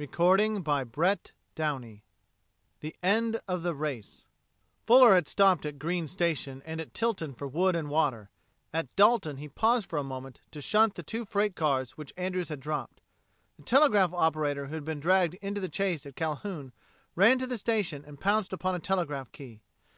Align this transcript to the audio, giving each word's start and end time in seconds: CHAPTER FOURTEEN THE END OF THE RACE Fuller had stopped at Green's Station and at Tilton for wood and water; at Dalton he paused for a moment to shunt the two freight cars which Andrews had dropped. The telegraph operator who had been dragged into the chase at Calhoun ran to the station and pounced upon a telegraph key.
CHAPTER 0.00 0.16
FOURTEEN 0.16 0.62
THE 2.80 2.96
END 3.02 3.40
OF 3.46 3.62
THE 3.62 3.74
RACE 3.74 4.24
Fuller 4.86 5.12
had 5.14 5.28
stopped 5.28 5.66
at 5.66 5.78
Green's 5.78 6.10
Station 6.10 6.62
and 6.64 6.80
at 6.80 6.94
Tilton 6.94 7.34
for 7.34 7.46
wood 7.46 7.76
and 7.76 7.90
water; 7.90 8.30
at 8.72 8.96
Dalton 8.96 9.36
he 9.36 9.50
paused 9.50 9.90
for 9.90 9.98
a 9.98 10.02
moment 10.02 10.40
to 10.52 10.62
shunt 10.62 10.94
the 10.94 11.02
two 11.02 11.26
freight 11.26 11.54
cars 11.56 11.90
which 11.98 12.14
Andrews 12.16 12.48
had 12.48 12.60
dropped. 12.60 13.02
The 13.58 13.64
telegraph 13.64 14.14
operator 14.14 14.68
who 14.68 14.74
had 14.76 14.84
been 14.86 14.98
dragged 14.98 15.34
into 15.42 15.60
the 15.60 15.68
chase 15.68 16.06
at 16.06 16.16
Calhoun 16.16 16.72
ran 17.14 17.36
to 17.36 17.46
the 17.46 17.58
station 17.58 18.02
and 18.06 18.18
pounced 18.18 18.54
upon 18.54 18.74
a 18.74 18.78
telegraph 18.78 19.30
key. 19.30 19.60